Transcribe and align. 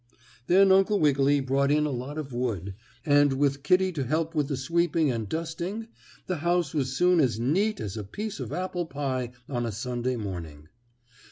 Then 0.47 0.71
Uncle 0.71 0.99
Wiggily 0.99 1.41
brought 1.41 1.69
in 1.69 1.85
a 1.85 1.91
lot 1.91 2.17
of 2.17 2.33
wood, 2.33 2.73
and 3.05 3.33
with 3.33 3.61
Kittie 3.61 3.91
to 3.91 4.03
help 4.03 4.33
with 4.33 4.47
the 4.47 4.57
sweeping 4.57 5.11
and 5.11 5.29
dusting, 5.29 5.89
the 6.25 6.37
house 6.37 6.73
was 6.73 6.95
soon 6.97 7.19
as 7.19 7.39
neat 7.39 7.79
as 7.79 7.97
a 7.97 8.03
piece 8.03 8.39
of 8.39 8.51
apple 8.51 8.87
pie 8.87 9.29
on 9.47 9.63
a 9.63 9.71
Sunday 9.71 10.15
morning. 10.15 10.69